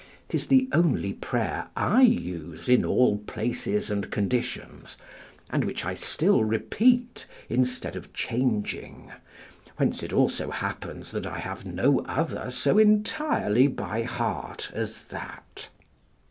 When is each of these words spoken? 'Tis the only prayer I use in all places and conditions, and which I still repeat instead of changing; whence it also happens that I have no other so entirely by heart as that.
'Tis 0.29 0.47
the 0.47 0.67
only 0.71 1.13
prayer 1.13 1.67
I 1.75 2.01
use 2.01 2.67
in 2.67 2.83
all 2.83 3.19
places 3.19 3.91
and 3.91 4.09
conditions, 4.09 4.97
and 5.51 5.63
which 5.63 5.85
I 5.85 5.93
still 5.93 6.43
repeat 6.43 7.27
instead 7.49 7.95
of 7.95 8.11
changing; 8.11 9.11
whence 9.77 10.01
it 10.01 10.11
also 10.11 10.49
happens 10.49 11.11
that 11.11 11.27
I 11.27 11.37
have 11.37 11.67
no 11.67 11.99
other 12.07 12.49
so 12.49 12.79
entirely 12.79 13.67
by 13.67 14.01
heart 14.01 14.71
as 14.73 15.03
that. 15.09 15.69